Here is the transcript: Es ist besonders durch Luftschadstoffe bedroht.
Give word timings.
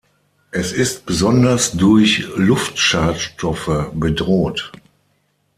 Es 0.49 0.71
ist 0.71 1.05
besonders 1.05 1.73
durch 1.73 2.27
Luftschadstoffe 2.35 3.91
bedroht. 3.93 4.71